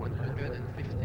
[0.00, 0.99] 150